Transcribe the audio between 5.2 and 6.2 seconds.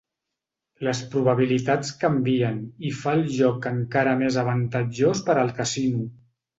per al casino.